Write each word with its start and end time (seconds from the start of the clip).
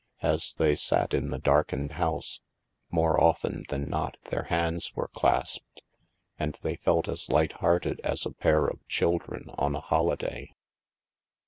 As 0.23 0.53
they 0.57 0.73
sat 0.73 1.13
in 1.13 1.29
the 1.29 1.37
darkened 1.37 1.91
house, 1.91 2.41
more 2.89 3.21
often 3.23 3.65
than 3.69 3.87
not 3.87 4.17
their 4.31 4.45
hands 4.45 4.95
were 4.95 5.09
clasped; 5.09 5.83
and 6.39 6.57
they 6.63 6.75
felt 6.75 7.07
as 7.07 7.29
light 7.29 7.51
hearted 7.51 7.99
as 8.03 8.25
a 8.25 8.31
pair 8.33 8.65
of 8.65 8.79
children 8.87 9.45
on 9.59 9.75
a 9.75 9.79
holiday. 9.79 10.55